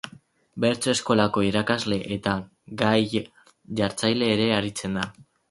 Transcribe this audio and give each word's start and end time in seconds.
Bertso-eskolako 0.63 1.43
irakasle 1.47 1.99
eta 2.15 2.33
gai-jartzaile 2.83 4.33
ere 4.39 4.51
aritzen 4.59 4.99
da. 5.03 5.07